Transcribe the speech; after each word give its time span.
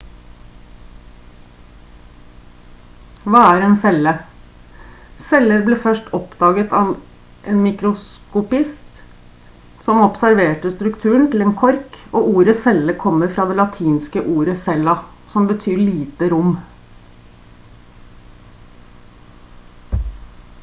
hva 3.33 3.41
er 3.49 3.65
en 3.65 3.75
celle? 3.83 4.13
celler 5.33 5.61
ble 5.67 5.77
først 5.83 6.07
oppdaget 6.19 6.73
av 6.79 6.89
en 7.51 7.59
mikroskopist 7.67 9.03
som 9.89 10.01
observerte 10.07 10.73
strukturen 10.79 11.29
til 11.35 11.45
en 11.47 11.55
kork 11.61 12.01
og 12.21 12.33
ordet 12.33 12.57
celle 12.65 12.97
kommer 13.05 13.33
fra 13.37 13.47
det 13.51 13.59
latinske 13.63 14.25
ordet 14.37 14.59
«cella» 14.67 14.97
som 15.35 15.49
betyr 15.53 15.79
«lite 15.85 16.31
rom» 16.35 16.51